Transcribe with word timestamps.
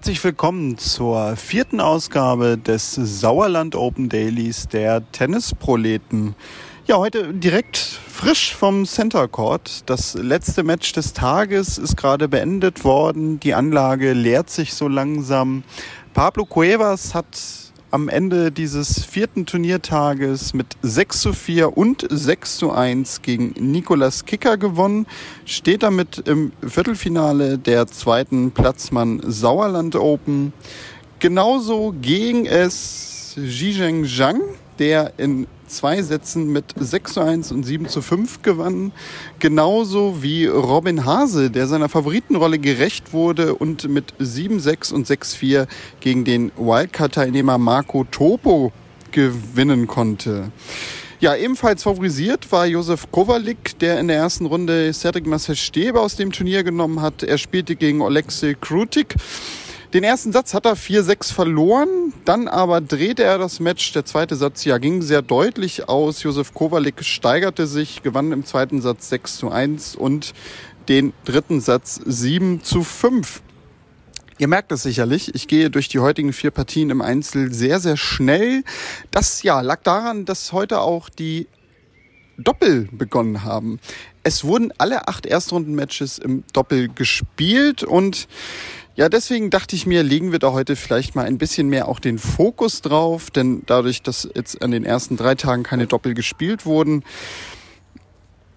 Herzlich 0.00 0.24
willkommen 0.24 0.78
zur 0.78 1.36
vierten 1.36 1.78
Ausgabe 1.78 2.56
des 2.56 2.94
Sauerland 2.94 3.76
Open 3.76 4.08
Dailies 4.08 4.66
der 4.66 5.02
Tennisproleten. 5.12 6.34
Ja, 6.86 6.96
heute 6.96 7.34
direkt 7.34 7.76
frisch 7.76 8.54
vom 8.54 8.86
Center 8.86 9.28
Court. 9.28 9.82
Das 9.90 10.14
letzte 10.14 10.62
Match 10.62 10.94
des 10.94 11.12
Tages 11.12 11.76
ist 11.76 11.98
gerade 11.98 12.28
beendet 12.28 12.82
worden. 12.82 13.40
Die 13.40 13.52
Anlage 13.52 14.14
leert 14.14 14.48
sich 14.48 14.72
so 14.72 14.88
langsam. 14.88 15.64
Pablo 16.14 16.46
Cuevas 16.46 17.14
hat 17.14 17.36
am 17.90 18.08
Ende 18.08 18.52
dieses 18.52 19.04
vierten 19.04 19.46
Turniertages 19.46 20.54
mit 20.54 20.66
6 20.82 21.20
zu 21.20 21.32
4 21.32 21.76
und 21.76 22.06
6 22.08 22.58
zu 22.58 22.70
1 22.70 23.22
gegen 23.22 23.52
Nicolas 23.58 24.24
Kicker 24.24 24.56
gewonnen, 24.56 25.06
steht 25.44 25.82
damit 25.82 26.18
im 26.26 26.52
Viertelfinale 26.66 27.58
der 27.58 27.86
zweiten 27.86 28.52
Platzmann 28.52 29.20
Sauerland 29.26 29.96
Open. 29.96 30.52
Genauso 31.18 31.94
ging 32.00 32.46
es 32.46 33.32
Zhizheng 33.34 34.06
Zhang, 34.06 34.40
der 34.80 35.12
in 35.18 35.46
zwei 35.68 36.02
Sätzen 36.02 36.50
mit 36.50 36.64
6 36.76 37.12
zu 37.12 37.20
1 37.20 37.52
und 37.52 37.62
7 37.62 37.88
zu 37.88 38.02
5 38.02 38.42
gewann. 38.42 38.92
Genauso 39.38 40.22
wie 40.22 40.46
Robin 40.46 41.04
Hase, 41.04 41.50
der 41.50 41.68
seiner 41.68 41.88
Favoritenrolle 41.88 42.58
gerecht 42.58 43.12
wurde 43.12 43.54
und 43.54 43.88
mit 43.88 44.14
7-6 44.18 44.92
und 44.92 45.06
6-4 45.06 45.68
gegen 46.00 46.24
den 46.24 46.50
Wildcard-Teilnehmer 46.56 47.58
Marco 47.58 48.04
Topo 48.04 48.72
gewinnen 49.12 49.86
konnte. 49.86 50.50
Ja, 51.20 51.36
ebenfalls 51.36 51.82
favorisiert 51.82 52.50
war 52.50 52.64
Josef 52.64 53.10
Kowalik, 53.10 53.78
der 53.78 54.00
in 54.00 54.08
der 54.08 54.16
ersten 54.16 54.46
Runde 54.46 54.90
Cedric 54.94 55.26
Marcel 55.26 55.54
Stebe 55.54 56.00
aus 56.00 56.16
dem 56.16 56.32
Turnier 56.32 56.64
genommen 56.64 57.02
hat. 57.02 57.22
Er 57.22 57.36
spielte 57.36 57.76
gegen 57.76 58.00
Alexei 58.00 58.56
Krutik. 58.58 59.14
Den 59.92 60.04
ersten 60.04 60.30
Satz 60.30 60.54
hat 60.54 60.66
er 60.66 60.76
4-6 60.76 61.32
verloren, 61.32 62.12
dann 62.24 62.46
aber 62.46 62.80
drehte 62.80 63.24
er 63.24 63.38
das 63.38 63.58
Match. 63.58 63.92
Der 63.92 64.04
zweite 64.04 64.36
Satz 64.36 64.64
ja 64.64 64.78
ging 64.78 65.02
sehr 65.02 65.20
deutlich 65.20 65.88
aus. 65.88 66.22
Josef 66.22 66.54
Kowalik 66.54 67.04
steigerte 67.04 67.66
sich, 67.66 68.04
gewann 68.04 68.30
im 68.30 68.44
zweiten 68.44 68.80
Satz 68.80 69.08
6 69.08 69.38
zu 69.38 69.50
1 69.50 69.96
und 69.96 70.32
den 70.88 71.12
dritten 71.24 71.60
Satz 71.60 72.00
7 72.06 72.62
zu 72.62 72.84
5. 72.84 73.42
Ihr 74.38 74.46
merkt 74.46 74.70
es 74.70 74.84
sicherlich, 74.84 75.34
ich 75.34 75.48
gehe 75.48 75.70
durch 75.70 75.88
die 75.88 75.98
heutigen 75.98 76.32
vier 76.32 76.52
Partien 76.52 76.90
im 76.90 77.02
Einzel 77.02 77.52
sehr, 77.52 77.80
sehr 77.80 77.96
schnell. 77.96 78.62
Das 79.10 79.42
ja 79.42 79.60
lag 79.60 79.82
daran, 79.82 80.24
dass 80.24 80.52
heute 80.52 80.80
auch 80.80 81.08
die 81.08 81.48
Doppel 82.38 82.88
begonnen 82.92 83.42
haben. 83.42 83.80
Es 84.22 84.44
wurden 84.44 84.72
alle 84.78 85.08
acht 85.08 85.26
Erstrundenmatches 85.26 86.18
im 86.18 86.44
Doppel 86.52 86.88
gespielt 86.88 87.82
und 87.82 88.28
ja, 88.96 89.08
deswegen 89.08 89.50
dachte 89.50 89.76
ich 89.76 89.86
mir, 89.86 90.02
legen 90.02 90.32
wir 90.32 90.38
da 90.38 90.52
heute 90.52 90.76
vielleicht 90.76 91.14
mal 91.14 91.24
ein 91.24 91.38
bisschen 91.38 91.68
mehr 91.68 91.88
auch 91.88 92.00
den 92.00 92.18
Fokus 92.18 92.82
drauf, 92.82 93.30
denn 93.30 93.62
dadurch, 93.66 94.02
dass 94.02 94.28
jetzt 94.34 94.62
an 94.62 94.72
den 94.72 94.84
ersten 94.84 95.16
drei 95.16 95.34
Tagen 95.34 95.62
keine 95.62 95.86
Doppel 95.86 96.14
gespielt 96.14 96.66
wurden, 96.66 97.04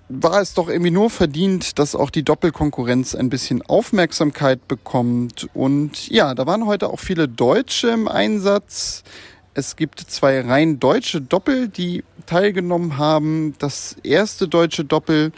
war 0.10 0.42
es 0.42 0.54
doch 0.54 0.70
irgendwie 0.70 0.92
nur 0.92 1.10
verdient, 1.10 1.80
dass 1.80 1.96
auch 1.96 2.10
die 2.10 2.24
Doppelkonkurrenz 2.24 3.16
ein 3.16 3.30
bisschen 3.30 3.62
Aufmerksamkeit 3.64 4.68
bekommt. 4.68 5.48
Und 5.54 6.10
ja, 6.10 6.36
da 6.36 6.46
waren 6.46 6.66
heute 6.66 6.90
auch 6.90 7.00
viele 7.00 7.28
Deutsche 7.28 7.90
im 7.90 8.08
Einsatz. 8.08 9.04
Es 9.54 9.76
gibt 9.76 10.00
zwei 10.00 10.42
rein 10.42 10.80
deutsche 10.80 11.22
Doppel, 11.22 11.68
die 11.68 12.04
teilgenommen 12.26 12.98
haben. 12.98 13.56
Das 13.60 13.96
erste 14.04 14.48
deutsche 14.48 14.84
Doppel, 14.84 15.32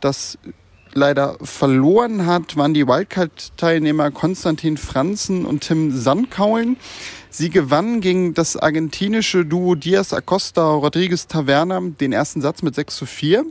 das 0.00 0.38
leider 0.96 1.36
verloren 1.42 2.26
hat, 2.26 2.56
waren 2.56 2.74
die 2.74 2.86
Wildcard-Teilnehmer 2.86 4.10
Konstantin 4.10 4.76
Franzen 4.76 5.44
und 5.44 5.60
Tim 5.60 5.92
Sandkaulen. 5.96 6.76
Sie 7.30 7.50
gewannen 7.50 8.00
gegen 8.00 8.34
das 8.34 8.56
argentinische 8.56 9.44
Duo 9.44 9.74
Diaz 9.74 10.12
Acosta 10.12 10.66
Rodriguez 10.72 11.26
Taverna 11.26 11.80
den 11.80 12.12
ersten 12.12 12.40
Satz 12.40 12.62
mit 12.62 12.74
6 12.74 12.96
zu 12.96 13.06
4. 13.06 13.44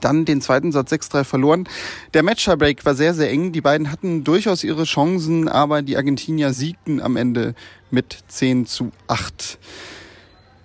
Dann 0.00 0.24
den 0.24 0.40
zweiten 0.40 0.72
Satz 0.72 0.92
6-3 0.92 1.22
verloren. 1.22 1.68
Der 2.12 2.24
Matcherbreak 2.24 2.84
war 2.84 2.96
sehr, 2.96 3.14
sehr 3.14 3.30
eng. 3.30 3.52
Die 3.52 3.60
beiden 3.60 3.92
hatten 3.92 4.24
durchaus 4.24 4.64
ihre 4.64 4.82
Chancen, 4.82 5.48
aber 5.48 5.82
die 5.82 5.96
Argentinier 5.96 6.52
siegten 6.52 7.00
am 7.00 7.16
Ende 7.16 7.54
mit 7.92 8.18
10 8.26 8.66
zu 8.66 8.90
8. 9.06 9.58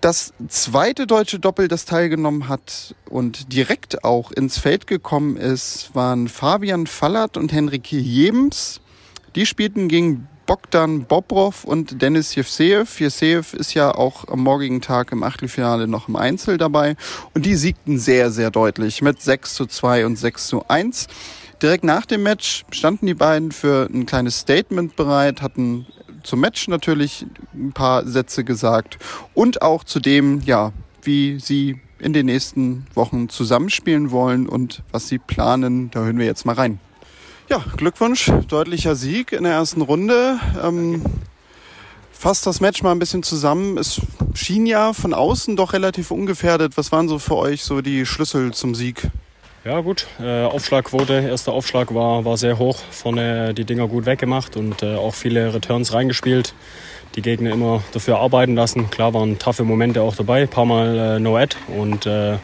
Das 0.01 0.33
zweite 0.47 1.07
deutsche 1.07 1.39
Doppel, 1.39 1.67
das 1.67 1.85
teilgenommen 1.85 2.47
hat 2.47 2.95
und 3.09 3.51
direkt 3.51 4.03
auch 4.03 4.31
ins 4.31 4.59
Feld 4.59 4.85
gekommen 4.85 5.37
ist, 5.37 5.95
waren 5.95 6.27
Fabian 6.27 6.85
Fallert 6.85 7.35
und 7.35 7.51
Henrik 7.51 7.91
Jebens. 7.91 8.79
Die 9.35 9.47
spielten 9.47 9.87
gegen 9.87 10.27
Bogdan 10.45 11.05
Bobrov 11.05 11.63
und 11.63 12.01
Dennis 12.01 12.35
Jevseev. 12.35 12.99
Jevseev 12.99 13.53
ist 13.53 13.73
ja 13.73 13.93
auch 13.93 14.27
am 14.27 14.41
morgigen 14.41 14.81
Tag 14.81 15.11
im 15.11 15.23
Achtelfinale 15.23 15.87
noch 15.87 16.07
im 16.07 16.15
Einzel 16.15 16.57
dabei. 16.57 16.95
Und 17.33 17.45
die 17.45 17.55
siegten 17.55 17.97
sehr, 17.97 18.31
sehr 18.31 18.51
deutlich 18.51 19.01
mit 19.01 19.21
6 19.21 19.55
zu 19.55 19.65
2 19.65 20.05
und 20.05 20.15
6 20.15 20.47
zu 20.47 20.67
1. 20.67 21.07
Direkt 21.61 21.83
nach 21.83 22.05
dem 22.05 22.21
Match 22.21 22.65
standen 22.71 23.07
die 23.07 23.15
beiden 23.15 23.51
für 23.51 23.89
ein 23.91 24.05
kleines 24.05 24.39
Statement 24.39 24.95
bereit, 24.95 25.41
hatten 25.41 25.87
zum 26.23 26.39
Match 26.39 26.67
natürlich 26.67 27.25
ein 27.53 27.71
paar 27.71 28.05
Sätze 28.05 28.43
gesagt 28.43 28.97
und 29.33 29.61
auch 29.61 29.83
zu 29.83 29.99
dem, 29.99 30.41
ja, 30.41 30.73
wie 31.01 31.39
sie 31.39 31.79
in 31.99 32.13
den 32.13 32.25
nächsten 32.25 32.85
Wochen 32.93 33.29
zusammenspielen 33.29 34.11
wollen 34.11 34.47
und 34.47 34.83
was 34.91 35.07
sie 35.07 35.17
planen. 35.17 35.89
Da 35.91 36.01
hören 36.01 36.19
wir 36.19 36.25
jetzt 36.25 36.45
mal 36.45 36.55
rein. 36.55 36.79
Ja, 37.49 37.63
Glückwunsch, 37.77 38.31
deutlicher 38.47 38.95
Sieg 38.95 39.31
in 39.31 39.43
der 39.43 39.53
ersten 39.53 39.81
Runde. 39.81 40.39
Ähm, 40.61 41.01
fasst 42.11 42.45
das 42.45 42.59
Match 42.59 42.83
mal 42.83 42.91
ein 42.91 42.99
bisschen 42.99 43.23
zusammen. 43.23 43.77
Es 43.77 44.01
schien 44.33 44.65
ja 44.65 44.93
von 44.93 45.13
außen 45.13 45.55
doch 45.55 45.73
relativ 45.73 46.11
ungefährdet. 46.11 46.77
Was 46.77 46.91
waren 46.91 47.07
so 47.07 47.19
für 47.19 47.37
euch 47.37 47.63
so 47.63 47.81
die 47.81 48.05
Schlüssel 48.05 48.53
zum 48.53 48.75
Sieg? 48.75 49.09
Ja 49.67 49.81
gut, 49.81 50.07
äh, 50.21 50.45
Aufschlagquote, 50.45 51.27
erster 51.29 51.51
Aufschlag 51.51 51.93
war, 51.93 52.23
war 52.23 52.37
sehr 52.37 52.57
hoch, 52.57 52.79
vorne 52.89 53.53
die 53.53 53.65
Dinger 53.65 53.89
gut 53.89 54.05
weggemacht 54.05 54.55
und 54.55 54.81
äh, 54.81 54.95
auch 54.95 55.13
viele 55.13 55.53
Returns 55.53 55.91
reingespielt. 55.91 56.53
Die 57.17 57.21
Gegner 57.21 57.51
immer 57.51 57.83
dafür 57.91 58.19
arbeiten 58.19 58.55
lassen. 58.55 58.89
Klar 58.89 59.13
waren 59.13 59.39
taffe 59.39 59.65
Momente 59.65 60.03
auch 60.03 60.15
dabei, 60.15 60.43
ein 60.43 60.47
paar 60.47 60.63
Mal 60.63 60.97
äh, 60.97 61.19
No-Ad 61.19 61.57
und 61.77 62.05
äh, 62.05 62.37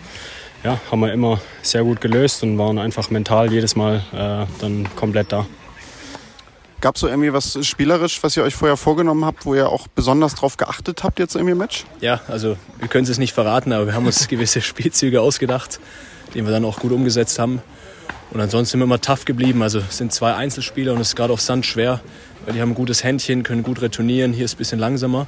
ja, 0.66 0.82
haben 0.92 1.00
wir 1.00 1.14
immer 1.14 1.40
sehr 1.62 1.86
gut 1.86 2.02
gelöst 2.02 2.44
und 2.44 2.58
waren 2.58 2.78
einfach 2.78 3.10
mental 3.10 3.54
jedes 3.54 3.78
Mal 3.78 4.04
äh, 4.12 4.46
dann 4.60 4.94
komplett 4.98 5.32
da. 5.32 5.46
Gab 6.82 6.96
es 6.96 7.02
so 7.02 7.08
irgendwie 7.08 7.32
was 7.32 7.66
spielerisch, 7.66 8.22
was 8.22 8.36
ihr 8.36 8.44
euch 8.44 8.54
vorher 8.56 8.76
vorgenommen 8.76 9.24
habt, 9.24 9.46
wo 9.46 9.56
ihr 9.56 9.70
auch 9.70 9.88
besonders 9.88 10.36
drauf 10.36 10.58
geachtet 10.58 11.06
habt 11.06 11.20
jetzt 11.20 11.36
irgendwie 11.36 11.54
im 11.54 11.58
Match? 11.58 11.86
Ja, 12.02 12.20
also 12.28 12.58
wir 12.80 12.90
können 12.90 13.08
es 13.10 13.18
nicht 13.18 13.32
verraten, 13.32 13.72
aber 13.72 13.86
wir 13.86 13.94
haben 13.94 14.08
uns 14.08 14.28
gewisse 14.28 14.60
Spielzüge 14.60 15.22
ausgedacht 15.22 15.80
den 16.34 16.46
wir 16.46 16.52
dann 16.52 16.66
auch 16.66 16.80
gut 16.80 16.92
umgesetzt 16.92 17.40
haben. 17.40 17.62
Und 18.32 18.42
ansonsten 18.42 18.72
sind 18.72 18.80
wir 18.80 18.86
immer 18.86 19.02
tough 19.02 19.26
geblieben. 19.26 19.62
Also 19.62 19.80
es 19.80 19.98
sind 19.98 20.12
zwei 20.12 20.34
Einzelspieler 20.34 20.94
und 20.94 21.02
es 21.02 21.10
ist 21.10 21.16
gerade 21.16 21.34
auf 21.34 21.42
Sand 21.42 21.66
schwer, 21.66 22.02
weil 22.46 22.54
die 22.54 22.62
haben 22.62 22.72
ein 22.72 22.76
gutes 22.76 23.04
Händchen, 23.04 23.44
können 23.44 23.64
gut 23.64 23.82
retournieren. 23.82 24.34
Hier 24.34 24.46
ist 24.46 24.52
es 24.52 24.56
ein 24.56 24.58
bisschen 24.58 24.80
langsamer. 24.80 25.28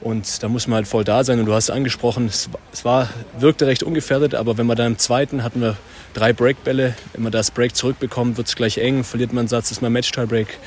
Und 0.00 0.42
da 0.42 0.48
muss 0.48 0.66
man 0.66 0.76
halt 0.76 0.88
voll 0.88 1.04
da 1.04 1.22
sein. 1.22 1.38
Und 1.38 1.46
du 1.46 1.54
hast 1.54 1.70
angesprochen, 1.70 2.26
es, 2.26 2.48
es 2.72 2.84
war, 2.84 3.08
wirkte 3.38 3.66
recht 3.66 3.82
ungefährdet, 3.82 4.34
aber 4.34 4.58
wenn 4.58 4.66
wir 4.66 4.74
dann 4.74 4.92
im 4.92 4.98
zweiten 4.98 5.44
hatten 5.44 5.60
wir 5.60 5.76
drei 6.14 6.32
Breakbälle. 6.32 6.94
Wenn 7.12 7.22
man 7.22 7.32
das 7.32 7.50
Break 7.50 7.76
zurückbekommt, 7.76 8.36
wird 8.36 8.48
es 8.48 8.56
gleich 8.56 8.78
eng, 8.78 9.04
verliert 9.04 9.32
man 9.32 9.42
einen 9.42 9.48
Satz, 9.48 9.70
ist 9.70 9.82
man 9.82 9.92
Match-Tie-Break. 9.92 10.58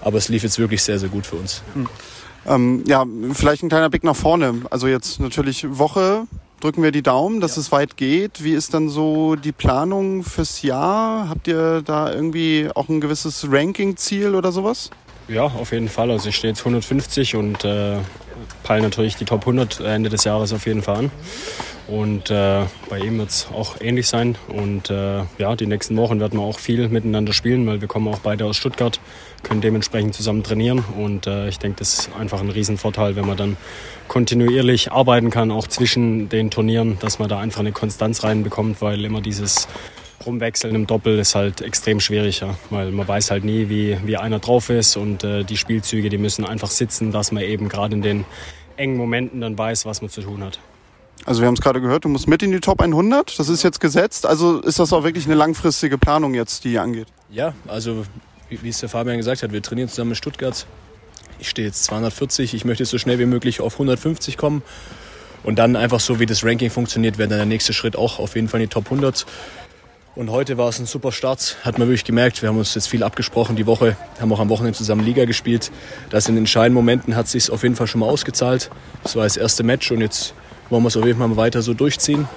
Aber 0.00 0.18
es 0.18 0.28
lief 0.28 0.42
jetzt 0.42 0.58
wirklich 0.58 0.82
sehr, 0.82 0.98
sehr 0.98 1.08
gut 1.08 1.26
für 1.26 1.36
uns. 1.36 1.62
Hm. 1.74 1.88
Ähm, 2.46 2.84
ja, 2.86 3.04
vielleicht 3.32 3.62
ein 3.62 3.68
kleiner 3.68 3.90
Blick 3.90 4.04
nach 4.04 4.16
vorne. 4.16 4.62
Also 4.70 4.88
jetzt 4.88 5.20
natürlich 5.20 5.66
Woche, 5.78 6.26
drücken 6.60 6.82
wir 6.82 6.92
die 6.92 7.02
Daumen, 7.02 7.40
dass 7.40 7.56
ja. 7.56 7.60
es 7.60 7.72
weit 7.72 7.96
geht. 7.96 8.42
Wie 8.42 8.52
ist 8.52 8.74
dann 8.74 8.88
so 8.88 9.36
die 9.36 9.52
Planung 9.52 10.22
fürs 10.22 10.62
Jahr? 10.62 11.28
Habt 11.28 11.48
ihr 11.48 11.82
da 11.82 12.12
irgendwie 12.12 12.68
auch 12.74 12.88
ein 12.88 13.00
gewisses 13.00 13.46
Ranking-Ziel 13.50 14.34
oder 14.34 14.52
sowas? 14.52 14.90
Ja, 15.28 15.44
auf 15.44 15.72
jeden 15.72 15.88
Fall. 15.88 16.10
Also 16.10 16.28
ich 16.28 16.36
stehe 16.36 16.52
jetzt 16.52 16.60
150 16.60 17.36
und 17.36 17.64
äh, 17.64 17.98
peile 18.62 18.82
natürlich 18.82 19.16
die 19.16 19.24
Top 19.24 19.40
100 19.40 19.80
Ende 19.80 20.08
des 20.08 20.24
Jahres 20.24 20.52
auf 20.52 20.66
jeden 20.66 20.82
Fall 20.82 20.96
an. 20.96 21.10
Und 21.88 22.30
äh, 22.30 22.64
bei 22.88 22.98
ihm 23.00 23.18
wird 23.18 23.30
es 23.30 23.48
auch 23.52 23.80
ähnlich 23.80 24.08
sein. 24.08 24.36
Und 24.48 24.88
äh, 24.90 25.22
ja, 25.38 25.56
die 25.56 25.66
nächsten 25.66 25.96
Wochen 25.96 26.20
werden 26.20 26.38
wir 26.38 26.44
auch 26.44 26.58
viel 26.58 26.88
miteinander 26.88 27.32
spielen, 27.32 27.66
weil 27.66 27.80
wir 27.80 27.88
kommen 27.88 28.08
auch 28.08 28.20
beide 28.20 28.46
aus 28.46 28.56
Stuttgart, 28.56 29.00
können 29.42 29.60
dementsprechend 29.60 30.14
zusammen 30.14 30.42
trainieren. 30.42 30.84
Und 30.96 31.26
äh, 31.26 31.48
ich 31.48 31.58
denke, 31.58 31.78
das 31.78 31.94
ist 31.94 32.10
einfach 32.18 32.40
ein 32.40 32.50
Riesenvorteil, 32.50 33.16
wenn 33.16 33.26
man 33.26 33.36
dann 33.36 33.56
kontinuierlich 34.08 34.92
arbeiten 34.92 35.30
kann, 35.30 35.50
auch 35.50 35.66
zwischen 35.66 36.28
den 36.28 36.50
Turnieren, 36.50 36.98
dass 37.00 37.18
man 37.18 37.28
da 37.28 37.38
einfach 37.38 37.60
eine 37.60 37.72
Konstanz 37.72 38.24
reinbekommt, 38.24 38.82
weil 38.82 39.04
immer 39.04 39.20
dieses 39.20 39.68
Rumwechseln 40.24 40.74
im 40.74 40.86
Doppel 40.86 41.18
ist 41.18 41.34
halt 41.34 41.60
extrem 41.60 42.00
schwierig, 42.00 42.40
ja, 42.40 42.54
weil 42.70 42.92
man 42.92 43.06
weiß 43.08 43.30
halt 43.30 43.44
nie, 43.44 43.68
wie, 43.68 43.98
wie 44.04 44.16
einer 44.16 44.38
drauf 44.38 44.70
ist 44.70 44.96
und 44.96 45.24
äh, 45.24 45.44
die 45.44 45.56
Spielzüge, 45.56 46.08
die 46.08 46.18
müssen 46.18 46.44
einfach 46.44 46.70
sitzen, 46.70 47.10
dass 47.10 47.32
man 47.32 47.42
eben 47.42 47.68
gerade 47.68 47.94
in 47.94 48.02
den 48.02 48.24
engen 48.76 48.96
Momenten 48.96 49.40
dann 49.40 49.56
weiß, 49.56 49.84
was 49.86 50.00
man 50.00 50.10
zu 50.10 50.22
tun 50.22 50.42
hat. 50.44 50.60
Also 51.24 51.40
wir 51.40 51.46
haben 51.46 51.54
es 51.54 51.60
gerade 51.60 51.80
gehört, 51.80 52.04
du 52.04 52.08
musst 52.08 52.26
mit 52.26 52.42
in 52.42 52.50
die 52.50 52.60
Top 52.60 52.80
100. 52.80 53.38
Das 53.38 53.48
ist 53.48 53.62
jetzt 53.62 53.80
gesetzt. 53.80 54.26
Also 54.26 54.60
ist 54.60 54.78
das 54.78 54.92
auch 54.92 55.04
wirklich 55.04 55.26
eine 55.26 55.34
langfristige 55.34 55.96
Planung 55.96 56.34
jetzt, 56.34 56.64
die 56.64 56.70
hier 56.70 56.82
angeht? 56.82 57.06
Ja, 57.30 57.54
also 57.68 58.04
wie 58.60 58.68
es 58.68 58.80
der 58.80 58.88
Fabian 58.88 59.16
gesagt 59.16 59.42
hat, 59.42 59.52
wir 59.52 59.62
trainieren 59.62 59.88
zusammen 59.88 60.10
in 60.10 60.16
Stuttgart. 60.16 60.66
Ich 61.38 61.48
stehe 61.48 61.66
jetzt 61.66 61.84
240. 61.84 62.54
Ich 62.54 62.64
möchte 62.64 62.84
so 62.84 62.98
schnell 62.98 63.18
wie 63.18 63.26
möglich 63.26 63.60
auf 63.60 63.74
150 63.74 64.36
kommen. 64.36 64.62
Und 65.42 65.58
dann 65.58 65.74
einfach 65.74 66.00
so, 66.00 66.20
wie 66.20 66.26
das 66.26 66.44
Ranking 66.44 66.70
funktioniert, 66.70 67.18
wäre 67.18 67.28
dann 67.28 67.38
der 67.38 67.46
nächste 67.46 67.72
Schritt 67.72 67.96
auch 67.96 68.18
auf 68.18 68.36
jeden 68.36 68.48
Fall 68.48 68.60
in 68.60 68.68
die 68.68 68.72
Top 68.72 68.84
100. 68.84 69.26
Und 70.14 70.30
heute 70.30 70.58
war 70.58 70.68
es 70.68 70.78
ein 70.78 70.84
super 70.84 71.10
Start, 71.10 71.56
hat 71.64 71.78
man 71.78 71.88
wirklich 71.88 72.04
gemerkt. 72.04 72.42
Wir 72.42 72.50
haben 72.50 72.58
uns 72.58 72.74
jetzt 72.74 72.88
viel 72.88 73.02
abgesprochen 73.02 73.56
die 73.56 73.66
Woche, 73.66 73.96
haben 74.20 74.30
auch 74.30 74.40
am 74.40 74.50
Wochenende 74.50 74.76
zusammen 74.76 75.04
Liga 75.04 75.24
gespielt. 75.24 75.72
Das 76.10 76.28
in 76.28 76.36
entscheidenden 76.36 76.74
Momenten 76.74 77.16
hat 77.16 77.28
sich 77.28 77.50
auf 77.50 77.62
jeden 77.62 77.76
Fall 77.76 77.86
schon 77.86 78.00
mal 78.00 78.06
ausgezahlt. 78.06 78.70
Das 79.02 79.16
war 79.16 79.24
das 79.24 79.38
erste 79.38 79.62
Match 79.62 79.90
und 79.90 80.02
jetzt 80.02 80.34
wollen 80.68 80.82
wir 80.82 80.88
es 80.88 80.96
auf 80.98 81.06
jeden 81.06 81.18
Fall 81.18 81.28
mal 81.28 81.38
weiter 81.38 81.62
so 81.62 81.72
durchziehen 81.72 82.28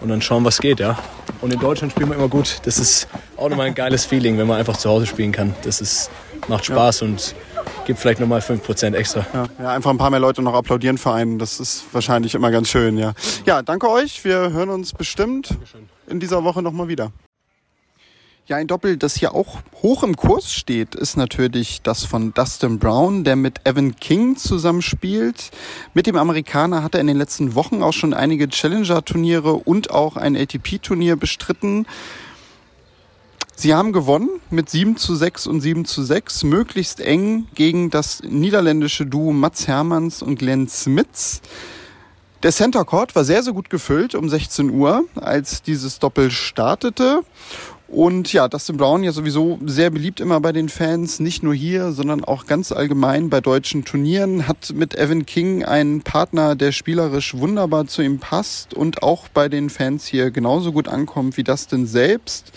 und 0.00 0.08
dann 0.08 0.22
schauen, 0.22 0.44
was 0.44 0.58
geht, 0.58 0.80
ja. 0.80 0.98
Und 1.40 1.52
in 1.52 1.60
Deutschland 1.60 1.92
spielen 1.92 2.10
wir 2.10 2.16
immer 2.16 2.28
gut. 2.28 2.60
Das 2.64 2.78
ist 2.78 3.08
auch 3.36 3.48
nochmal 3.48 3.66
ein 3.66 3.74
geiles 3.74 4.04
Feeling, 4.04 4.38
wenn 4.38 4.46
man 4.46 4.58
einfach 4.58 4.76
zu 4.76 4.90
Hause 4.90 5.06
spielen 5.06 5.32
kann. 5.32 5.54
Das 5.62 5.80
ist, 5.80 6.10
macht 6.48 6.66
Spaß 6.66 7.00
ja. 7.00 7.06
und 7.06 7.34
gibt 7.86 7.98
vielleicht 7.98 8.20
nochmal 8.20 8.40
5% 8.40 8.94
extra. 8.94 9.26
Ja, 9.32 9.46
ja, 9.58 9.70
einfach 9.70 9.90
ein 9.90 9.98
paar 9.98 10.10
mehr 10.10 10.20
Leute 10.20 10.42
noch 10.42 10.54
applaudieren 10.54 10.98
für 10.98 11.12
einen. 11.12 11.38
Das 11.38 11.60
ist 11.60 11.84
wahrscheinlich 11.92 12.34
immer 12.34 12.50
ganz 12.50 12.68
schön, 12.68 12.98
ja. 12.98 13.12
Ja, 13.46 13.62
danke 13.62 13.88
euch. 13.88 14.24
Wir 14.24 14.52
hören 14.52 14.70
uns 14.70 14.92
bestimmt 14.92 15.56
in 16.06 16.20
dieser 16.20 16.44
Woche 16.44 16.62
nochmal 16.62 16.88
wieder. 16.88 17.12
Ja, 18.50 18.56
ein 18.56 18.66
Doppel, 18.66 18.96
das 18.96 19.14
hier 19.14 19.32
auch 19.32 19.60
hoch 19.80 20.02
im 20.02 20.16
Kurs 20.16 20.52
steht, 20.52 20.96
ist 20.96 21.16
natürlich 21.16 21.82
das 21.82 22.04
von 22.04 22.34
Dustin 22.34 22.80
Brown, 22.80 23.22
der 23.22 23.36
mit 23.36 23.64
Evan 23.64 23.94
King 23.94 24.34
zusammenspielt. 24.34 25.52
Mit 25.94 26.08
dem 26.08 26.16
Amerikaner 26.16 26.82
hat 26.82 26.96
er 26.96 27.00
in 27.00 27.06
den 27.06 27.16
letzten 27.16 27.54
Wochen 27.54 27.80
auch 27.80 27.92
schon 27.92 28.12
einige 28.12 28.48
Challenger-Turniere 28.48 29.52
und 29.52 29.92
auch 29.92 30.16
ein 30.16 30.36
ATP-Turnier 30.36 31.14
bestritten. 31.14 31.86
Sie 33.54 33.72
haben 33.72 33.92
gewonnen 33.92 34.30
mit 34.50 34.68
7 34.68 34.96
zu 34.96 35.14
6 35.14 35.46
und 35.46 35.60
7 35.60 35.84
zu 35.84 36.02
6, 36.02 36.42
möglichst 36.42 37.00
eng 37.00 37.46
gegen 37.54 37.90
das 37.90 38.20
niederländische 38.24 39.06
Duo 39.06 39.30
Mats 39.32 39.68
Hermans 39.68 40.22
und 40.22 40.40
Glenn 40.40 40.66
Smits. 40.66 41.40
Der 42.42 42.50
Center 42.50 42.84
Court 42.86 43.14
war 43.14 43.22
sehr, 43.22 43.42
sehr 43.44 43.52
gut 43.52 43.70
gefüllt 43.70 44.16
um 44.16 44.28
16 44.28 44.70
Uhr, 44.70 45.04
als 45.14 45.62
dieses 45.62 46.00
Doppel 46.00 46.32
startete. 46.32 47.20
Und 47.90 48.32
ja, 48.32 48.46
Dustin 48.46 48.76
Brown 48.76 49.02
ja 49.02 49.10
sowieso 49.10 49.58
sehr 49.66 49.90
beliebt 49.90 50.20
immer 50.20 50.40
bei 50.40 50.52
den 50.52 50.68
Fans, 50.68 51.18
nicht 51.18 51.42
nur 51.42 51.54
hier, 51.54 51.90
sondern 51.90 52.22
auch 52.22 52.46
ganz 52.46 52.70
allgemein 52.70 53.30
bei 53.30 53.40
deutschen 53.40 53.84
Turnieren, 53.84 54.46
hat 54.46 54.72
mit 54.72 54.94
Evan 54.94 55.26
King 55.26 55.64
einen 55.64 56.02
Partner, 56.02 56.54
der 56.54 56.70
spielerisch 56.70 57.34
wunderbar 57.34 57.88
zu 57.88 58.02
ihm 58.02 58.20
passt 58.20 58.74
und 58.74 59.02
auch 59.02 59.26
bei 59.26 59.48
den 59.48 59.70
Fans 59.70 60.06
hier 60.06 60.30
genauso 60.30 60.70
gut 60.70 60.86
ankommt 60.86 61.36
wie 61.36 61.42
Dustin 61.42 61.84
selbst. 61.84 62.52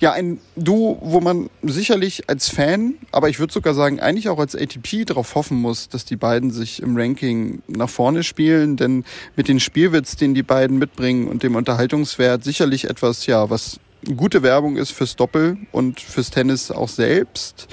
Ja, 0.00 0.12
ein 0.12 0.40
Duo, 0.56 0.98
wo 1.02 1.20
man 1.20 1.50
sicherlich 1.62 2.30
als 2.30 2.48
Fan, 2.48 2.94
aber 3.12 3.28
ich 3.28 3.38
würde 3.38 3.52
sogar 3.52 3.74
sagen, 3.74 4.00
eigentlich 4.00 4.30
auch 4.30 4.38
als 4.38 4.56
ATP 4.56 5.04
darauf 5.04 5.34
hoffen 5.34 5.60
muss, 5.60 5.90
dass 5.90 6.06
die 6.06 6.16
beiden 6.16 6.50
sich 6.50 6.80
im 6.80 6.96
Ranking 6.96 7.62
nach 7.68 7.90
vorne 7.90 8.22
spielen, 8.22 8.78
denn 8.78 9.04
mit 9.36 9.48
den 9.48 9.60
Spielwitz, 9.60 10.16
den 10.16 10.32
die 10.32 10.42
beiden 10.42 10.78
mitbringen 10.78 11.28
und 11.28 11.42
dem 11.42 11.56
Unterhaltungswert 11.56 12.42
sicherlich 12.42 12.84
etwas, 12.84 13.26
ja, 13.26 13.50
was 13.50 13.80
gute 14.16 14.42
Werbung 14.42 14.76
ist 14.76 14.92
fürs 14.92 15.16
Doppel 15.16 15.56
und 15.72 16.00
fürs 16.00 16.30
Tennis 16.30 16.70
auch 16.70 16.88
selbst. 16.88 17.68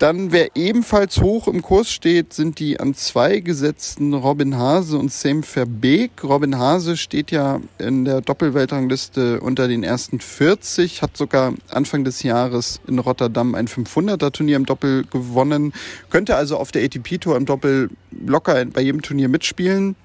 Dann, 0.00 0.32
wer 0.32 0.56
ebenfalls 0.56 1.20
hoch 1.20 1.46
im 1.46 1.60
Kurs 1.60 1.92
steht, 1.92 2.32
sind 2.32 2.58
die 2.58 2.80
an 2.80 2.94
zwei 2.94 3.40
gesetzten 3.40 4.14
Robin 4.14 4.56
Hase 4.56 4.96
und 4.96 5.12
Sam 5.12 5.42
Verbeek. 5.42 6.24
Robin 6.24 6.56
Hase 6.56 6.96
steht 6.96 7.30
ja 7.30 7.60
in 7.76 8.06
der 8.06 8.22
Doppelweltrangliste 8.22 9.40
unter 9.40 9.68
den 9.68 9.84
ersten 9.84 10.18
40, 10.18 11.02
hat 11.02 11.18
sogar 11.18 11.52
Anfang 11.68 12.04
des 12.04 12.22
Jahres 12.22 12.80
in 12.86 12.98
Rotterdam 12.98 13.54
ein 13.54 13.68
500er 13.68 14.32
Turnier 14.32 14.56
im 14.56 14.64
Doppel 14.64 15.04
gewonnen, 15.04 15.74
könnte 16.08 16.34
also 16.34 16.56
auf 16.56 16.72
der 16.72 16.82
ATP-Tour 16.82 17.36
im 17.36 17.44
Doppel 17.44 17.90
locker 18.24 18.64
bei 18.64 18.80
jedem 18.80 19.02
Turnier 19.02 19.28
mitspielen. 19.28 19.96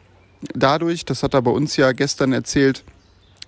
Dadurch, 0.54 1.06
das 1.06 1.24
hat 1.24 1.34
er 1.34 1.42
bei 1.42 1.52
uns 1.52 1.78
ja 1.78 1.94
gestern 1.94 2.34
erzählt, 2.34 2.84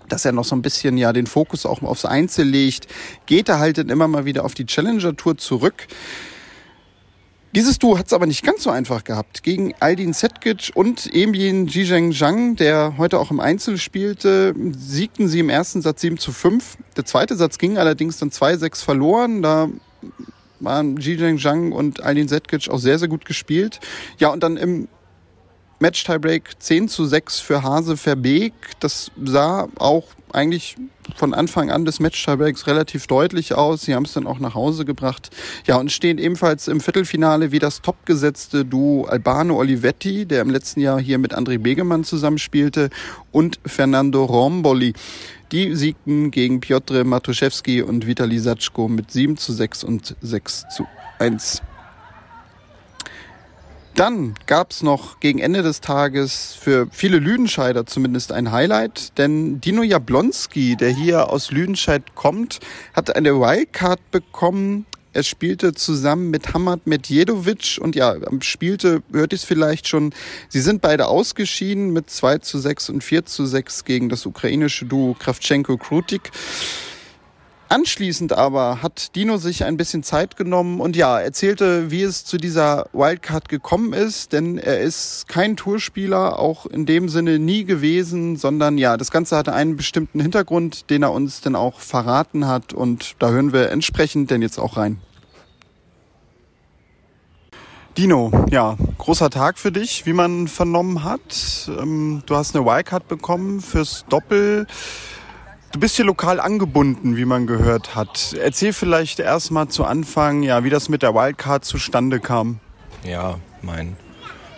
dass 0.10 0.26
er 0.26 0.32
noch 0.32 0.46
so 0.46 0.56
ein 0.56 0.62
bisschen 0.62 0.98
ja 0.98 1.14
den 1.14 1.28
Fokus 1.28 1.66
auch 1.66 1.82
aufs 1.82 2.06
Einzel 2.06 2.48
legt, 2.48 2.88
geht 3.26 3.50
er 3.50 3.60
halt 3.60 3.78
dann 3.78 3.90
immer 3.90 4.08
mal 4.08 4.26
wieder 4.26 4.46
auf 4.46 4.54
die 4.54 4.66
Challenger 4.66 5.16
Tour 5.16 5.38
zurück. 5.38 5.88
Dieses 7.56 7.80
Duo 7.80 7.98
hat 7.98 8.08
es 8.08 8.14
aber 8.14 8.28
nicht 8.28 8.44
ganz 8.44 8.64
so 8.64 8.70
einfach 8.70 9.04
gehabt. 9.04 9.42
Gegen 9.42 9.74
Aldin 9.80 10.14
Setkic 10.14 10.72
und 10.76 11.10
Emien 11.12 11.66
Jizheng 11.66 12.12
Zhang, 12.12 12.56
der 12.56 12.96
heute 12.98 13.20
auch 13.20 13.32
im 13.32 13.40
Einzel 13.40 13.78
spielte, 13.78 14.54
siegten 14.78 15.28
sie 15.28 15.40
im 15.40 15.50
ersten 15.50 15.82
Satz 15.82 16.02
7 16.02 16.18
zu 16.18 16.32
5. 16.32 16.78
Der 16.98 17.06
zweite 17.06 17.36
Satz 17.36 17.58
ging 17.58 17.78
allerdings 17.78 18.20
dann 18.20 18.30
2-6 18.30 18.84
verloren. 18.84 19.42
Da 19.42 19.70
waren 20.60 20.98
Jizheng 20.98 21.40
Zhang 21.40 21.72
und 21.72 22.04
Aldin 22.04 22.28
Setkic 22.28 22.70
auch 22.70 22.80
sehr, 22.80 23.00
sehr 23.00 23.08
gut 23.08 23.26
gespielt. 23.26 23.80
Ja, 24.20 24.30
und 24.30 24.44
dann 24.44 24.58
im 24.58 24.88
Match-Tiebreak 25.80 26.56
10 26.60 26.88
zu 26.88 27.06
6 27.06 27.40
für 27.40 27.64
Hase 27.64 27.98
Verbeek. 27.98 28.54
Das 28.80 29.12
sah 29.24 29.68
auch 29.78 30.06
eigentlich 30.34 30.76
von 31.16 31.34
Anfang 31.34 31.72
an 31.72 31.86
des 31.86 32.00
Match-Tiebreaks 32.00 32.68
relativ 32.68 33.08
deutlich 33.08 33.54
aus. 33.54 33.84
Sie 33.84 33.96
haben 33.96 34.06
es 34.06 34.14
dann 34.14 34.28
auch 34.28 34.40
nach 34.40 34.56
Hause 34.56 34.86
gebracht. 34.86 35.30
Ja, 35.66 35.78
und 35.78 35.92
stehen 35.92 36.18
ebenfalls 36.18 36.68
im 36.68 36.82
Viertelfinale 36.82 37.52
wie 37.52 37.60
das 37.60 37.82
topgesetzte 37.82 38.66
Duo 38.66 39.06
Albano 39.06 39.58
Olivetti, 39.58 40.26
der 40.26 40.42
im 40.42 40.50
letzten 40.50 40.82
Jahr 40.82 41.00
hier 41.00 41.18
mit 41.18 41.38
André 41.38 41.60
Begemann 41.60 42.04
zusammenspielte, 42.04 42.90
und 43.32 43.60
Fernando 43.66 44.26
Romboli. 44.26 44.94
Die 45.52 45.76
siegten 45.76 46.32
gegen 46.32 46.60
Piotr 46.60 47.04
Matuszewski 47.04 47.82
und 47.82 48.06
Vitali 48.06 48.40
Satschko 48.40 48.88
mit 48.88 49.12
7 49.12 49.38
zu 49.38 49.54
6 49.54 49.84
und 49.84 50.16
6 50.22 50.66
zu 50.76 50.88
1. 51.20 51.62
Dann 53.98 54.36
gab 54.46 54.70
es 54.70 54.84
noch 54.84 55.20
gegen 55.22 55.40
Ende 55.40 55.64
des 55.64 55.82
Tages 55.82 56.54
für 56.54 56.88
viele 56.92 57.18
Lüdenscheider 57.18 57.88
zumindest 57.88 58.32
ein 58.32 58.52
Highlight, 58.52 59.18
denn 59.18 59.60
Dino 59.60 59.82
Jablonski, 59.82 60.76
der 60.76 60.92
hier 60.92 61.32
aus 61.32 61.50
Lüdenscheid 61.50 62.14
kommt, 62.14 62.60
hat 62.94 63.16
eine 63.16 63.40
Wildcard 63.40 64.00
bekommen. 64.12 64.86
Er 65.14 65.24
spielte 65.24 65.74
zusammen 65.74 66.30
mit 66.30 66.54
Hamad 66.54 66.86
Medjedovic 66.86 67.80
und 67.82 67.96
ja, 67.96 68.14
spielte, 68.42 69.02
hört 69.12 69.34
ihr 69.34 69.38
es 69.38 69.46
vielleicht 69.46 69.88
schon, 69.88 70.14
sie 70.48 70.62
sind 70.62 70.84
beide 70.84 71.08
ausgeschieden 71.08 71.92
mit 71.92 72.12
2 72.12 72.38
zu 72.38 72.60
6 72.60 72.92
und 72.92 73.04
4 73.04 73.26
zu 73.26 73.48
6 73.48 73.84
gegen 73.84 74.10
das 74.10 74.28
ukrainische 74.28 74.86
Duo 74.86 75.16
Kravchenko-Krutik. 75.20 76.30
Anschließend 77.70 78.32
aber 78.32 78.82
hat 78.82 79.16
Dino 79.16 79.38
sich 79.38 79.66
ein 79.66 79.76
bisschen 79.76 80.02
Zeit 80.02 80.38
genommen 80.38 80.80
und 80.80 80.96
ja, 80.96 81.20
erzählte, 81.20 81.92
wie 81.92 82.02
es 82.02 82.24
zu 82.24 82.38
dieser 82.38 82.88
Wildcard 82.94 83.50
gekommen 83.50 83.92
ist, 83.92 84.32
denn 84.32 84.58
er 84.58 84.80
ist 84.80 85.28
kein 85.28 85.58
Tourspieler, 85.58 86.40
auch 86.40 86.66
in 86.66 86.86
dem 86.86 87.10
Sinne 87.10 87.40
nie 87.40 87.66
gewesen, 87.66 88.38
sondern 88.38 88.78
ja, 88.78 88.96
das 88.96 89.12
Ganze 89.12 89.36
hatte 89.36 89.52
einen 89.52 89.76
bestimmten 89.76 90.22
Hintergrund, 90.22 90.90
den 90.90 91.04
er 91.04 91.12
uns 91.12 91.42
dann 91.42 91.56
auch 91.56 91.82
verraten 91.82 92.48
hat 92.48 92.72
und 92.72 93.16
da 93.20 93.32
hören 93.32 93.52
wir 93.52 93.70
entsprechend 93.70 94.32
denn 94.32 94.42
jetzt 94.42 94.60
auch 94.60 94.78
rein. 94.78 95.02
Dino, 97.98 98.32
ja, 98.52 98.78
großer 99.00 99.30
Tag 99.32 99.58
für 99.58 99.72
dich, 99.72 100.06
wie 100.06 100.14
man 100.14 100.48
vernommen 100.48 101.04
hat. 101.04 101.68
Ähm, 101.68 102.22
du 102.28 102.36
hast 102.36 102.56
eine 102.56 102.64
Wildcard 102.64 103.08
bekommen 103.08 103.60
fürs 103.60 104.06
Doppel. 104.08 104.68
Du 105.72 105.80
bist 105.80 105.98
hier 105.98 106.06
lokal 106.06 106.40
angebunden, 106.40 107.18
wie 107.18 107.26
man 107.26 107.46
gehört 107.46 107.94
hat. 107.94 108.36
Erzähl 108.42 108.72
vielleicht 108.72 109.20
erstmal 109.20 109.68
zu 109.68 109.84
Anfang, 109.84 110.42
ja, 110.42 110.64
wie 110.64 110.70
das 110.70 110.88
mit 110.88 111.04
der 111.04 111.14
Wildcard 111.14 111.66
zustande 111.66 112.20
kam. 112.20 112.60
Ja, 113.04 113.36
mein 113.62 113.98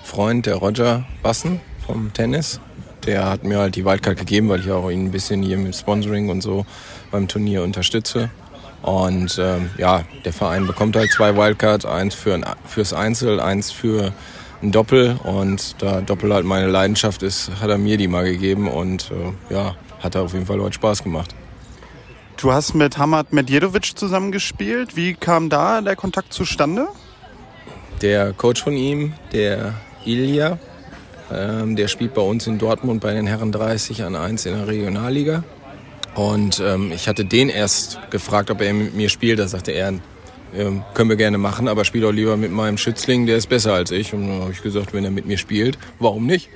Freund, 0.03 0.45
der 0.45 0.55
Roger 0.55 1.05
Bassen 1.23 1.59
vom 1.85 2.13
Tennis, 2.13 2.59
der 3.05 3.25
hat 3.25 3.43
mir 3.43 3.57
halt 3.57 3.75
die 3.75 3.85
Wildcard 3.85 4.17
gegeben, 4.17 4.49
weil 4.49 4.59
ich 4.59 4.71
auch 4.71 4.89
ihn 4.89 5.05
ein 5.05 5.11
bisschen 5.11 5.41
hier 5.41 5.57
mit 5.57 5.75
Sponsoring 5.75 6.29
und 6.29 6.41
so 6.41 6.65
beim 7.11 7.27
Turnier 7.27 7.63
unterstütze. 7.63 8.29
Und 8.83 9.37
ähm, 9.41 9.71
ja, 9.77 10.03
der 10.23 10.31
Verein 10.31 10.67
bekommt 10.67 10.95
halt 10.95 11.11
zwei 11.11 11.35
Wildcards, 11.35 11.85
eins 11.85 12.13
für 12.13 12.35
ein, 12.35 12.45
fürs 12.65 12.93
Einzel, 12.93 13.39
eins 13.39 13.71
für 13.71 14.13
ein 14.61 14.71
Doppel. 14.71 15.19
Und 15.23 15.81
da 15.81 16.01
Doppel 16.01 16.33
halt 16.33 16.45
meine 16.45 16.67
Leidenschaft 16.67 17.23
ist, 17.23 17.51
hat 17.59 17.69
er 17.69 17.77
mir 17.79 17.97
die 17.97 18.07
mal 18.07 18.25
gegeben 18.25 18.67
und 18.67 19.11
äh, 19.11 19.53
ja, 19.53 19.75
hat 19.99 20.15
auf 20.15 20.33
jeden 20.33 20.45
Fall 20.45 20.59
heute 20.59 20.75
Spaß 20.75 21.03
gemacht. 21.03 21.35
Du 22.37 22.53
hast 22.53 22.73
mit 22.73 22.97
Hamad 22.97 23.33
Medjedovic 23.33 23.97
zusammengespielt. 23.97 24.95
Wie 24.95 25.13
kam 25.13 25.49
da 25.49 25.81
der 25.81 25.95
Kontakt 25.95 26.33
zustande? 26.33 26.87
Der 28.01 28.31
Coach 28.31 28.63
von 28.63 28.73
ihm, 28.73 29.13
der 29.33 29.73
Ilja, 30.05 30.57
ähm, 31.31 31.75
der 31.75 31.87
spielt 31.87 32.13
bei 32.13 32.21
uns 32.21 32.47
in 32.47 32.57
Dortmund 32.57 33.01
bei 33.01 33.13
den 33.13 33.27
Herren 33.27 33.51
30 33.51 34.03
an 34.03 34.15
1 34.15 34.45
in 34.45 34.55
der 34.55 34.67
Regionalliga. 34.67 35.43
Und 36.15 36.61
ähm, 36.65 36.91
ich 36.93 37.07
hatte 37.07 37.25
den 37.25 37.49
erst 37.49 37.99
gefragt, 38.09 38.49
ob 38.51 38.61
er 38.61 38.73
mit 38.73 38.95
mir 38.95 39.09
spielt. 39.09 39.39
Da 39.39 39.47
sagte 39.47 39.71
er, 39.71 39.93
ähm, 40.55 40.83
können 40.93 41.09
wir 41.09 41.17
gerne 41.17 41.37
machen, 41.37 41.67
aber 41.67 41.85
spiel 41.85 42.01
doch 42.01 42.11
lieber 42.11 42.37
mit 42.37 42.51
meinem 42.51 42.77
Schützling, 42.77 43.25
der 43.25 43.37
ist 43.37 43.47
besser 43.47 43.73
als 43.73 43.91
ich. 43.91 44.13
Und 44.13 44.27
dann 44.27 44.41
habe 44.41 44.51
ich 44.51 44.61
gesagt, 44.61 44.93
wenn 44.93 45.03
er 45.03 45.11
mit 45.11 45.25
mir 45.25 45.37
spielt, 45.37 45.77
warum 45.99 46.25
nicht? 46.25 46.49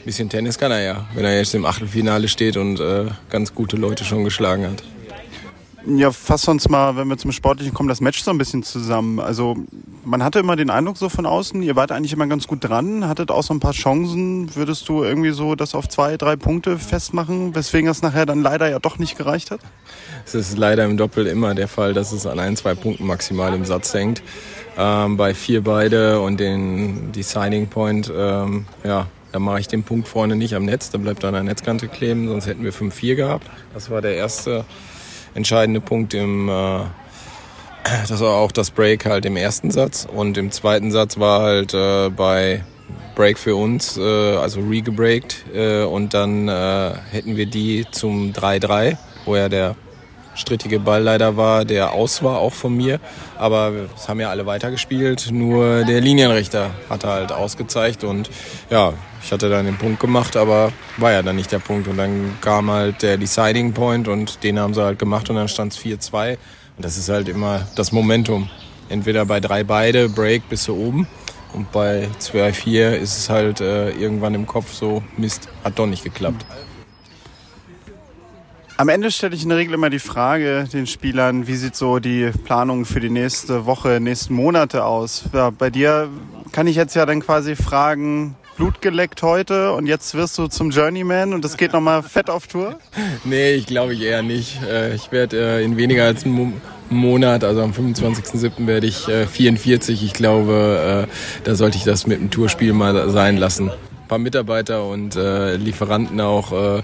Ein 0.00 0.06
bisschen 0.06 0.30
Tennis 0.30 0.56
kann 0.56 0.72
er 0.72 0.80
ja, 0.80 1.06
wenn 1.14 1.26
er 1.26 1.36
jetzt 1.36 1.54
im 1.54 1.66
Achtelfinale 1.66 2.26
steht 2.28 2.56
und 2.56 2.80
äh, 2.80 3.06
ganz 3.28 3.54
gute 3.54 3.76
Leute 3.76 4.04
schon 4.04 4.24
geschlagen 4.24 4.66
hat. 4.66 4.82
Ja, 5.86 6.10
fass 6.10 6.48
uns 6.48 6.68
mal, 6.70 6.96
wenn 6.96 7.08
wir 7.08 7.18
zum 7.18 7.32
Sportlichen 7.32 7.74
kommen, 7.74 7.88
das 7.88 8.00
Match 8.00 8.22
so 8.22 8.30
ein 8.30 8.38
bisschen 8.38 8.62
zusammen. 8.62 9.20
Also 9.20 9.56
man 10.04 10.24
hatte 10.24 10.38
immer 10.38 10.56
den 10.56 10.70
Eindruck 10.70 10.96
so 10.96 11.10
von 11.10 11.26
außen, 11.26 11.62
ihr 11.62 11.76
wart 11.76 11.92
eigentlich 11.92 12.14
immer 12.14 12.26
ganz 12.26 12.46
gut 12.46 12.64
dran, 12.64 13.06
hattet 13.08 13.30
auch 13.30 13.42
so 13.42 13.52
ein 13.52 13.60
paar 13.60 13.72
Chancen. 13.72 14.54
Würdest 14.56 14.88
du 14.88 15.04
irgendwie 15.04 15.30
so 15.30 15.54
das 15.54 15.74
auf 15.74 15.86
zwei, 15.86 16.16
drei 16.16 16.36
Punkte 16.36 16.78
festmachen, 16.78 17.54
weswegen 17.54 17.86
das 17.86 18.00
nachher 18.00 18.24
dann 18.24 18.42
leider 18.42 18.70
ja 18.70 18.78
doch 18.78 18.98
nicht 18.98 19.18
gereicht 19.18 19.50
hat? 19.50 19.60
Es 20.24 20.34
ist 20.34 20.56
leider 20.56 20.86
im 20.86 20.96
Doppel 20.96 21.26
immer 21.26 21.54
der 21.54 21.68
Fall, 21.68 21.92
dass 21.92 22.12
es 22.12 22.26
an 22.26 22.38
ein, 22.38 22.56
zwei 22.56 22.74
Punkten 22.74 23.06
maximal 23.06 23.52
im 23.54 23.66
Satz 23.66 23.92
hängt. 23.92 24.22
Ähm, 24.78 25.18
bei 25.18 25.34
vier 25.34 25.62
beide 25.62 26.20
und 26.20 26.40
den 26.40 27.12
Deciding 27.12 27.68
Point, 27.68 28.10
ähm, 28.14 28.64
ja, 28.82 29.06
da 29.32 29.38
mache 29.38 29.60
ich 29.60 29.68
den 29.68 29.82
Punkt 29.82 30.08
vorne 30.08 30.36
nicht 30.36 30.54
am 30.54 30.64
Netz, 30.64 30.90
da 30.90 30.98
bleibt 30.98 31.24
an 31.24 31.34
der 31.34 31.42
Netzkante 31.42 31.88
kleben, 31.88 32.28
sonst 32.28 32.46
hätten 32.46 32.64
wir 32.64 32.72
5-4 32.72 33.14
gehabt. 33.14 33.46
Das 33.74 33.90
war 33.90 34.02
der 34.02 34.16
erste 34.16 34.64
entscheidende 35.34 35.80
Punkt 35.80 36.14
im, 36.14 36.48
äh, 36.48 36.80
das 38.08 38.20
war 38.20 38.36
auch 38.36 38.52
das 38.52 38.70
Break 38.70 39.06
halt 39.06 39.24
im 39.26 39.36
ersten 39.36 39.70
Satz 39.70 40.06
und 40.12 40.36
im 40.36 40.50
zweiten 40.50 40.90
Satz 40.90 41.18
war 41.18 41.42
halt 41.42 41.74
äh, 41.74 42.10
bei 42.10 42.64
Break 43.14 43.38
für 43.38 43.56
uns, 43.56 43.96
äh, 43.96 44.36
also 44.36 44.60
regebreakt 44.60 45.44
äh, 45.54 45.82
und 45.82 46.14
dann 46.14 46.48
äh, 46.48 46.92
hätten 47.10 47.36
wir 47.36 47.46
die 47.46 47.86
zum 47.90 48.32
3-3, 48.32 48.96
wo 49.24 49.36
ja 49.36 49.48
der 49.48 49.76
strittige 50.34 50.80
Ball 50.80 51.02
leider 51.02 51.36
war, 51.36 51.64
der 51.64 51.92
aus 51.92 52.22
war, 52.22 52.38
auch 52.38 52.52
von 52.52 52.76
mir. 52.76 53.00
Aber 53.36 53.72
es 53.96 54.08
haben 54.08 54.20
ja 54.20 54.30
alle 54.30 54.46
weitergespielt. 54.46 55.30
Nur 55.30 55.84
der 55.84 56.00
Linienrichter 56.00 56.70
hat 56.88 57.04
halt 57.04 57.32
ausgezeigt 57.32 58.04
und 58.04 58.30
ja, 58.70 58.94
ich 59.22 59.32
hatte 59.32 59.48
dann 59.48 59.66
den 59.66 59.76
Punkt 59.76 60.00
gemacht, 60.00 60.36
aber 60.36 60.72
war 60.96 61.12
ja 61.12 61.22
dann 61.22 61.36
nicht 61.36 61.52
der 61.52 61.58
Punkt. 61.58 61.88
Und 61.88 61.96
dann 61.96 62.38
kam 62.40 62.70
halt 62.70 63.02
der 63.02 63.16
Deciding 63.16 63.72
Point 63.72 64.08
und 64.08 64.42
den 64.42 64.58
haben 64.58 64.74
sie 64.74 64.82
halt 64.82 64.98
gemacht 64.98 65.30
und 65.30 65.36
dann 65.36 65.48
stand 65.48 65.72
es 65.72 65.78
4-2. 65.78 66.38
Und 66.76 66.84
das 66.84 66.96
ist 66.96 67.08
halt 67.08 67.28
immer 67.28 67.66
das 67.76 67.92
Momentum. 67.92 68.48
Entweder 68.88 69.24
bei 69.24 69.40
drei 69.40 69.62
beide, 69.64 70.08
Break 70.08 70.48
bis 70.48 70.64
zu 70.64 70.76
oben. 70.76 71.06
Und 71.52 71.70
bei 71.72 72.08
2-4 72.20 72.92
ist 72.92 73.18
es 73.18 73.28
halt 73.28 73.60
äh, 73.60 73.90
irgendwann 73.90 74.34
im 74.34 74.46
Kopf 74.46 74.72
so, 74.72 75.02
Mist, 75.16 75.48
hat 75.64 75.78
doch 75.78 75.86
nicht 75.86 76.04
geklappt. 76.04 76.44
Am 78.76 78.88
Ende 78.88 79.10
stelle 79.10 79.34
ich 79.34 79.42
in 79.42 79.50
der 79.50 79.58
Regel 79.58 79.74
immer 79.74 79.90
die 79.90 79.98
Frage 79.98 80.66
den 80.72 80.86
Spielern, 80.86 81.46
wie 81.46 81.56
sieht 81.56 81.76
so 81.76 81.98
die 81.98 82.30
Planung 82.44 82.86
für 82.86 82.98
die 82.98 83.10
nächste 83.10 83.66
Woche, 83.66 84.00
nächsten 84.00 84.32
Monate 84.32 84.84
aus? 84.84 85.24
Ja, 85.34 85.50
bei 85.50 85.68
dir 85.68 86.08
kann 86.52 86.66
ich 86.66 86.76
jetzt 86.76 86.94
ja 86.96 87.04
dann 87.04 87.20
quasi 87.20 87.56
fragen, 87.56 88.36
Blut 88.60 88.82
geleckt 88.82 89.22
heute 89.22 89.72
und 89.72 89.86
jetzt 89.86 90.12
wirst 90.14 90.36
du 90.36 90.46
zum 90.46 90.68
Journeyman 90.68 91.32
und 91.32 91.42
es 91.46 91.56
geht 91.56 91.72
nochmal 91.72 92.02
fett 92.02 92.28
auf 92.28 92.46
Tour? 92.46 92.78
Nee, 93.24 93.54
ich 93.54 93.64
glaube 93.64 93.94
ich 93.94 94.02
eher 94.02 94.22
nicht. 94.22 94.62
Äh, 94.62 94.94
ich 94.94 95.10
werde 95.12 95.60
äh, 95.60 95.64
in 95.64 95.78
weniger 95.78 96.04
als 96.04 96.26
einem 96.26 96.60
Monat, 96.90 97.42
also 97.42 97.62
am 97.62 97.70
25.07. 97.70 98.66
werde 98.66 98.86
ich 98.86 99.06
44. 99.06 100.02
Äh, 100.02 100.04
ich 100.04 100.12
glaube, 100.12 101.08
da 101.42 101.54
sollte 101.54 101.78
ich 101.78 101.84
das 101.84 102.06
mit 102.06 102.20
dem 102.20 102.30
Tourspiel 102.30 102.74
mal 102.74 103.08
sein 103.08 103.38
lassen. 103.38 103.70
Ein 103.70 104.08
paar 104.08 104.18
Mitarbeiter 104.18 104.84
und 104.84 105.14
Lieferanten 105.14 106.20
auch 106.20 106.82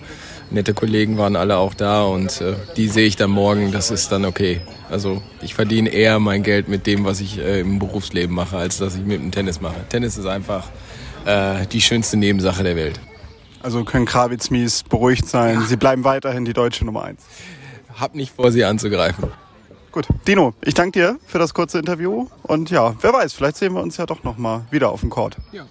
nette 0.51 0.73
Kollegen 0.73 1.19
waren 1.19 1.37
alle 1.37 1.59
auch 1.59 1.75
da 1.75 2.05
und 2.05 2.43
die 2.79 2.89
sehe 2.89 3.07
ich 3.07 3.17
dann 3.17 3.31
morgen, 3.31 3.71
das 3.71 3.91
ist 3.91 4.11
dann 4.13 4.25
okay. 4.25 4.63
Also 4.89 5.21
ich 5.43 5.55
verdiene 5.55 5.91
eher 5.91 6.21
mein 6.21 6.43
Geld 6.43 6.69
mit 6.69 6.87
dem, 6.87 7.05
was 7.05 7.21
ich 7.21 7.39
im 7.39 7.79
Berufsleben 7.79 8.35
mache, 8.35 8.57
als 8.57 8.79
dass 8.79 8.95
ich 8.95 9.03
mit 9.03 9.21
dem 9.21 9.31
Tennis 9.31 9.61
mache. 9.61 9.77
Tennis 9.91 10.17
ist 10.17 10.27
einfach 10.27 10.71
äh, 11.27 11.67
die 11.67 11.81
schönste 11.81 12.17
Nebensache 12.17 12.63
der 12.63 12.77
Welt. 12.77 13.01
Also 13.63 13.85
können 13.85 14.07
Krawitz-Mies 14.07 14.85
beruhigt 14.85 15.27
sein, 15.27 15.63
sie 15.67 15.77
bleiben 15.77 16.05
weiterhin 16.05 16.45
die 16.45 16.53
deutsche 16.53 16.85
Nummer 16.85 17.03
eins. 17.03 17.23
Hab 17.99 18.15
nicht 18.15 18.35
vor, 18.35 18.53
sie 18.53 18.65
anzugreifen. 18.65 19.25
Gut, 19.91 20.07
Dino, 20.29 20.55
ich 20.63 20.75
danke 20.75 21.01
dir 21.01 21.19
für 21.27 21.39
das 21.39 21.55
kurze 21.55 21.79
Interview 21.79 22.29
und 22.43 22.71
ja, 22.71 22.95
wer 23.01 23.13
weiß, 23.13 23.33
vielleicht 23.33 23.57
sehen 23.57 23.73
wir 23.75 23.83
uns 23.83 23.97
ja 23.97 24.07
doch 24.07 24.23
nochmal 24.25 24.67
wieder 24.71 24.91
auf 24.91 25.01
dem 25.01 25.11
Court. 25.11 25.37
Ja. 25.53 25.67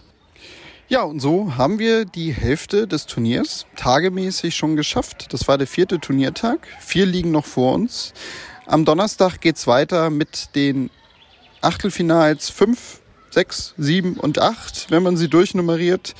Ja, 0.88 1.02
und 1.02 1.20
so 1.20 1.58
haben 1.58 1.80
wir 1.80 2.06
die 2.06 2.32
Hälfte 2.32 2.88
des 2.88 3.08
Turniers 3.08 3.66
tagemäßig 3.76 4.56
schon 4.56 4.76
geschafft. 4.76 5.34
Das 5.34 5.48
war 5.48 5.58
der 5.58 5.66
vierte 5.66 6.00
Turniertag. 6.00 6.68
Vier 6.80 7.08
liegen 7.08 7.32
noch 7.32 7.46
vor 7.46 7.74
uns. 7.74 8.14
Am 8.68 8.86
Donnerstag 8.86 9.42
geht's 9.42 9.66
weiter 9.66 10.12
mit 10.12 10.56
den 10.56 10.92
Achtelfinals 11.62 12.52
5, 12.52 13.02
6, 13.36 13.76
7 13.78 14.14
und 14.14 14.40
8, 14.40 14.88
wenn 14.92 15.04
man 15.04 15.18
sie 15.18 15.28
durchnummeriert. 15.28 16.16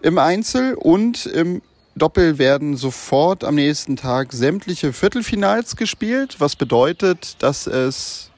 Im 0.00 0.16
Einzel 0.16 0.74
und 0.74 1.26
im 1.26 1.60
Doppel 1.96 2.38
werden 2.38 2.76
sofort 2.76 3.42
am 3.42 3.56
nächsten 3.56 3.96
Tag 3.96 4.32
sämtliche 4.32 4.92
Viertelfinals 4.92 5.74
gespielt, 5.74 6.36
was 6.38 6.54
bedeutet, 6.54 7.42
dass 7.42 7.66
es 7.66 8.30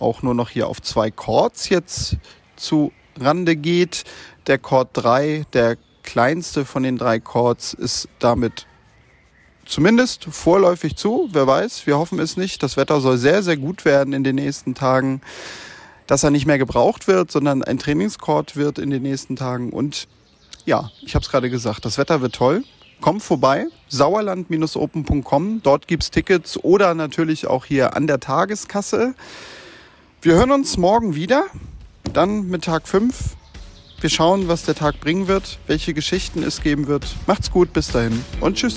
auch 0.00 0.22
nur 0.22 0.34
noch 0.34 0.50
hier 0.50 0.66
auf 0.66 0.82
zwei 0.82 1.12
Chords 1.12 1.68
jetzt 1.68 2.16
zu 2.56 2.90
Rande 3.16 3.54
geht. 3.54 4.02
Der 4.48 4.58
Chord 4.58 4.88
3, 4.94 5.46
der 5.52 5.76
kleinste 6.02 6.64
von 6.64 6.82
den 6.82 6.98
drei 6.98 7.20
Chords, 7.20 7.74
ist 7.74 8.08
damit 8.18 8.66
zumindest 9.66 10.24
vorläufig 10.24 10.96
zu. 10.96 11.28
Wer 11.30 11.46
weiß, 11.46 11.86
wir 11.86 11.96
hoffen 11.96 12.18
es 12.18 12.36
nicht. 12.36 12.60
Das 12.64 12.76
Wetter 12.76 13.00
soll 13.00 13.18
sehr, 13.18 13.44
sehr 13.44 13.56
gut 13.56 13.84
werden 13.84 14.14
in 14.14 14.24
den 14.24 14.34
nächsten 14.34 14.74
Tagen. 14.74 15.20
Dass 16.10 16.24
er 16.24 16.30
nicht 16.30 16.44
mehr 16.44 16.58
gebraucht 16.58 17.06
wird, 17.06 17.30
sondern 17.30 17.62
ein 17.62 17.78
Trainingschord 17.78 18.56
wird 18.56 18.80
in 18.80 18.90
den 18.90 19.02
nächsten 19.02 19.36
Tagen. 19.36 19.70
Und 19.70 20.08
ja, 20.66 20.90
ich 21.02 21.14
habe 21.14 21.22
es 21.22 21.30
gerade 21.30 21.50
gesagt, 21.50 21.84
das 21.84 21.98
Wetter 21.98 22.20
wird 22.20 22.34
toll. 22.34 22.64
Kommt 23.00 23.22
vorbei, 23.22 23.66
sauerland-open.com. 23.88 25.62
Dort 25.62 25.86
gibt's 25.86 26.10
Tickets 26.10 26.58
oder 26.64 26.94
natürlich 26.94 27.46
auch 27.46 27.64
hier 27.64 27.94
an 27.94 28.08
der 28.08 28.18
Tageskasse. 28.18 29.14
Wir 30.20 30.34
hören 30.34 30.50
uns 30.50 30.76
morgen 30.76 31.14
wieder. 31.14 31.44
Dann 32.12 32.48
mit 32.48 32.64
Tag 32.64 32.88
5 32.88 33.36
wir 34.00 34.10
schauen, 34.10 34.48
was 34.48 34.64
der 34.64 34.74
Tag 34.74 34.98
bringen 34.98 35.28
wird, 35.28 35.58
welche 35.66 35.92
Geschichten 35.92 36.42
es 36.42 36.62
geben 36.62 36.86
wird. 36.86 37.06
Macht's 37.26 37.50
gut, 37.50 37.72
bis 37.72 37.88
dahin 37.92 38.24
und 38.40 38.56
tschüss. 38.56 38.76